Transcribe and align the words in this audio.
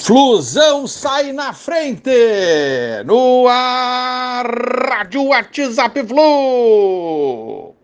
Flusão 0.00 0.86
sai 0.86 1.32
na 1.32 1.52
frente 1.52 2.08
no 3.04 3.46
ar, 3.48 4.46
Rádio 4.88 5.24
WhatsApp 5.24 6.06
Flu. 6.06 7.74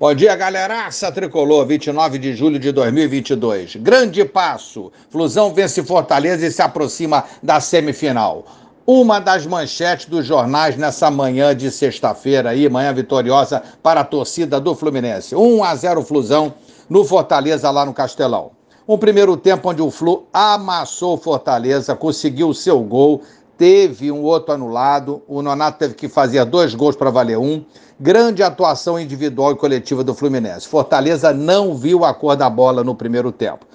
Bom 0.00 0.14
dia, 0.14 0.34
galeraça 0.34 1.12
tricolor, 1.12 1.66
29 1.66 2.18
de 2.18 2.34
julho 2.34 2.58
de 2.58 2.72
2022. 2.72 3.76
Grande 3.76 4.24
passo. 4.24 4.90
Flusão 5.10 5.52
vence 5.52 5.82
Fortaleza 5.84 6.46
e 6.46 6.50
se 6.50 6.62
aproxima 6.62 7.24
da 7.42 7.60
semifinal. 7.60 8.46
Uma 8.86 9.20
das 9.20 9.44
manchetes 9.46 10.06
dos 10.06 10.24
jornais 10.24 10.74
nessa 10.78 11.10
manhã 11.10 11.54
de 11.54 11.70
sexta-feira 11.70 12.50
aí, 12.50 12.66
manhã 12.70 12.94
vitoriosa 12.94 13.62
para 13.82 14.00
a 14.00 14.04
torcida 14.04 14.58
do 14.58 14.74
Fluminense. 14.74 15.36
1 15.36 15.62
a 15.62 15.76
0 15.76 16.02
Flusão 16.02 16.54
no 16.88 17.04
Fortaleza, 17.04 17.70
lá 17.70 17.84
no 17.84 17.92
Castelão. 17.92 18.52
Um 18.86 18.96
primeiro 18.96 19.36
tempo 19.36 19.68
onde 19.68 19.82
o 19.82 19.90
Flu 19.90 20.26
amassou 20.32 21.14
o 21.14 21.18
Fortaleza, 21.18 21.94
conseguiu 21.94 22.48
o 22.48 22.54
seu 22.54 22.80
gol, 22.80 23.22
teve 23.58 24.10
um 24.10 24.22
outro 24.22 24.54
anulado. 24.54 25.20
O 25.28 25.42
Nonato 25.42 25.78
teve 25.78 25.94
que 25.94 26.08
fazer 26.08 26.44
dois 26.46 26.74
gols 26.74 26.96
para 26.96 27.10
valer 27.10 27.36
um. 27.36 27.62
Grande 28.00 28.42
atuação 28.42 28.98
individual 28.98 29.52
e 29.52 29.56
coletiva 29.56 30.02
do 30.02 30.14
Fluminense. 30.14 30.66
Fortaleza 30.66 31.34
não 31.34 31.74
viu 31.74 32.04
a 32.04 32.14
cor 32.14 32.36
da 32.36 32.48
bola 32.48 32.82
no 32.82 32.94
primeiro 32.94 33.30
tempo. 33.30 33.66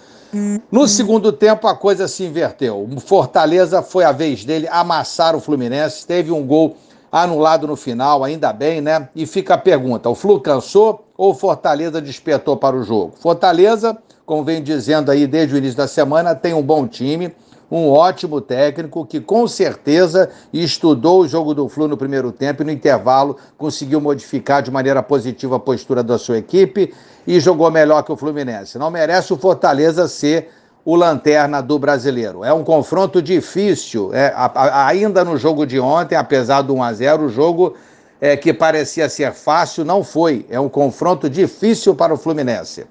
No 0.71 0.87
segundo 0.87 1.31
tempo, 1.31 1.67
a 1.67 1.75
coisa 1.75 2.07
se 2.07 2.23
inverteu. 2.23 2.89
Fortaleza 3.05 3.83
foi 3.83 4.03
a 4.03 4.11
vez 4.11 4.43
dele 4.43 4.67
amassar 4.71 5.35
o 5.35 5.39
Fluminense, 5.39 6.07
teve 6.07 6.31
um 6.31 6.43
gol 6.43 6.75
anulado 7.13 7.67
no 7.67 7.75
final, 7.75 8.23
ainda 8.23 8.51
bem, 8.51 8.81
né? 8.81 9.07
E 9.15 9.27
fica 9.27 9.53
a 9.53 9.57
pergunta: 9.57 10.09
o 10.09 10.15
Flu 10.15 10.39
cansou 10.39 11.07
ou 11.15 11.35
Fortaleza 11.35 12.01
despertou 12.01 12.57
para 12.57 12.75
o 12.75 12.81
jogo? 12.81 13.13
Fortaleza, 13.19 13.95
como 14.25 14.43
vem 14.43 14.63
dizendo 14.63 15.11
aí 15.11 15.27
desde 15.27 15.53
o 15.53 15.57
início 15.59 15.77
da 15.77 15.87
semana, 15.87 16.33
tem 16.33 16.55
um 16.55 16.61
bom 16.63 16.87
time, 16.87 17.31
um 17.69 17.87
ótimo 17.91 18.41
técnico 18.41 19.05
que 19.05 19.21
com 19.21 19.47
certeza 19.47 20.31
estudou 20.51 21.21
o 21.21 21.27
jogo 21.27 21.53
do 21.53 21.69
Flu 21.69 21.87
no 21.87 21.95
primeiro 21.95 22.31
tempo 22.31 22.63
e 22.63 22.65
no 22.65 22.71
intervalo 22.71 23.37
conseguiu 23.59 24.01
modificar 24.01 24.63
de 24.63 24.71
maneira 24.71 25.03
positiva 25.03 25.57
a 25.57 25.59
postura 25.59 26.01
da 26.01 26.17
sua 26.17 26.39
equipe 26.39 26.91
e 27.27 27.39
jogou 27.39 27.69
melhor 27.69 28.01
que 28.01 28.11
o 28.11 28.17
Fluminense. 28.17 28.79
Não 28.79 28.89
merece 28.89 29.31
o 29.31 29.37
Fortaleza 29.37 30.07
ser 30.07 30.49
o 30.85 30.95
lanterna 30.95 31.61
do 31.61 31.79
brasileiro. 31.79 32.43
É 32.43 32.53
um 32.53 32.63
confronto 32.63 33.21
difícil, 33.21 34.13
é, 34.13 34.33
ainda 34.55 35.23
no 35.23 35.37
jogo 35.37 35.65
de 35.65 35.79
ontem, 35.79 36.15
apesar 36.15 36.61
do 36.61 36.75
1 36.75 36.83
a 36.83 36.93
0 36.93 37.23
o 37.23 37.29
jogo 37.29 37.75
é, 38.19 38.35
que 38.35 38.53
parecia 38.53 39.09
ser 39.09 39.33
fácil 39.33 39.83
não 39.85 40.03
foi. 40.03 40.45
É 40.49 40.59
um 40.59 40.69
confronto 40.69 41.29
difícil 41.29 41.95
para 41.95 42.13
o 42.13 42.17
Fluminense. 42.17 42.85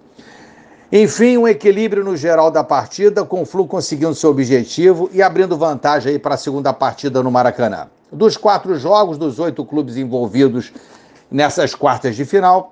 Enfim, 0.90 1.38
um 1.38 1.48
equilíbrio 1.48 2.04
no 2.04 2.14
geral 2.16 2.50
da 2.50 2.62
partida, 2.62 3.24
com 3.24 3.40
o 3.40 3.46
Flu 3.46 3.66
conseguindo 3.66 4.14
seu 4.14 4.28
objetivo 4.28 5.08
e 5.10 5.22
abrindo 5.22 5.56
vantagem 5.56 6.18
para 6.18 6.34
a 6.34 6.38
segunda 6.38 6.70
partida 6.74 7.22
no 7.22 7.30
Maracanã. 7.30 7.88
Dos 8.12 8.36
quatro 8.36 8.78
jogos, 8.78 9.16
dos 9.16 9.38
oito 9.38 9.64
clubes 9.64 9.96
envolvidos 9.96 10.70
nessas 11.30 11.74
quartas 11.74 12.14
de 12.14 12.26
final, 12.26 12.71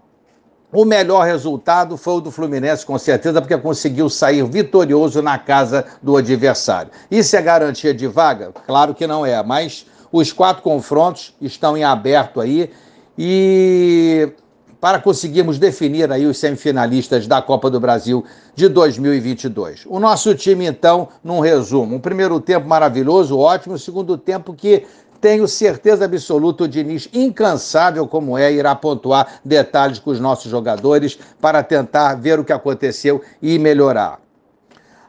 o 0.72 0.84
melhor 0.84 1.24
resultado 1.24 1.96
foi 1.96 2.14
o 2.14 2.20
do 2.20 2.30
Fluminense, 2.30 2.86
com 2.86 2.98
certeza, 2.98 3.40
porque 3.40 3.56
conseguiu 3.58 4.08
sair 4.08 4.44
vitorioso 4.44 5.20
na 5.20 5.38
casa 5.38 5.84
do 6.02 6.16
adversário. 6.16 6.92
Isso 7.10 7.36
é 7.36 7.42
garantia 7.42 7.92
de 7.92 8.06
vaga? 8.06 8.52
Claro 8.66 8.94
que 8.94 9.06
não 9.06 9.26
é, 9.26 9.42
mas 9.42 9.86
os 10.12 10.32
quatro 10.32 10.62
confrontos 10.62 11.34
estão 11.40 11.76
em 11.76 11.84
aberto 11.84 12.40
aí 12.40 12.70
e 13.18 14.32
para 14.80 14.98
conseguirmos 14.98 15.58
definir 15.58 16.10
aí 16.10 16.24
os 16.24 16.38
semifinalistas 16.38 17.26
da 17.26 17.42
Copa 17.42 17.68
do 17.68 17.78
Brasil 17.78 18.24
de 18.54 18.66
2022. 18.66 19.84
O 19.86 20.00
nosso 20.00 20.34
time, 20.34 20.64
então, 20.64 21.08
num 21.22 21.40
resumo, 21.40 21.96
um 21.96 22.00
primeiro 22.00 22.40
tempo 22.40 22.66
maravilhoso, 22.66 23.38
ótimo, 23.38 23.78
segundo 23.78 24.16
tempo 24.16 24.54
que 24.54 24.86
tenho 25.20 25.46
certeza 25.46 26.04
absoluta, 26.04 26.64
o 26.64 26.68
Diniz, 26.68 27.08
incansável 27.12 28.06
como 28.06 28.38
é, 28.38 28.52
irá 28.52 28.74
pontuar 28.74 29.40
detalhes 29.44 29.98
com 29.98 30.10
os 30.10 30.20
nossos 30.20 30.50
jogadores 30.50 31.18
para 31.40 31.62
tentar 31.62 32.14
ver 32.14 32.38
o 32.38 32.44
que 32.44 32.52
aconteceu 32.52 33.20
e 33.42 33.58
melhorar. 33.58 34.18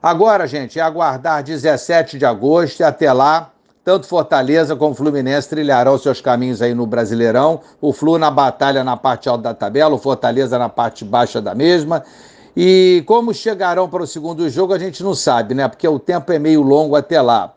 Agora, 0.04 0.48
gente, 0.48 0.80
é 0.80 0.82
aguardar 0.82 1.44
17 1.44 2.18
de 2.18 2.26
agosto 2.26 2.80
e 2.80 2.84
até 2.84 3.14
lá, 3.14 3.52
tanto 3.84 4.08
Fortaleza 4.08 4.76
como 4.76 4.96
Fluminense 4.96 5.50
trilharão 5.50 5.98
seus 5.98 6.20
caminhos 6.20 6.62
aí 6.62 6.74
no 6.74 6.86
Brasileirão. 6.86 7.62
O 7.80 7.94
Flu 7.94 8.18
na 8.18 8.30
batalha 8.30 8.84
na 8.84 8.98
parte 8.98 9.30
alta 9.30 9.44
da 9.44 9.54
tabela, 9.54 9.96
o 9.96 9.98
Fortaleza 9.98 10.58
na 10.58 10.70
parte 10.70 11.06
baixa 11.06 11.42
da 11.42 11.56
mesma. 11.56 12.04
E 12.56 13.04
como 13.08 13.34
chegarão 13.34 13.90
para 13.90 14.04
o 14.04 14.08
segundo 14.08 14.48
jogo, 14.50 14.74
a 14.74 14.80
gente 14.80 15.02
não 15.04 15.16
sabe, 15.16 15.54
né? 15.54 15.68
Porque 15.68 15.88
o 15.88 15.98
tempo 15.98 16.32
é 16.32 16.38
meio 16.38 16.62
longo 16.62 16.96
até 16.96 17.22
lá. 17.22 17.54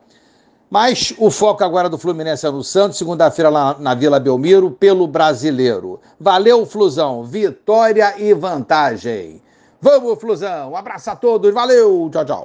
Mas 0.75 1.15
o 1.19 1.31
foco 1.31 1.63
agora 1.63 1.89
do 1.89 1.97
Fluminense 1.97 2.45
é 2.45 2.51
no 2.51 2.65
Santos, 2.65 2.99
segunda-feira 2.99 3.49
lá 3.49 3.77
na 3.79 3.95
Vila 3.95 4.19
Belmiro, 4.19 4.73
pelo 4.73 5.07
brasileiro. 5.07 6.01
Valeu, 6.19 6.67
Flusão. 6.67 7.23
Vitória 7.23 8.13
e 8.19 8.35
vantagem. 8.35 9.41
Vamos, 9.81 10.19
Flusão. 10.19 10.73
Um 10.73 10.77
abraço 10.77 11.09
a 11.11 11.15
todos. 11.15 11.55
Valeu. 11.55 12.11
Tchau, 12.11 12.25
tchau. 12.25 12.43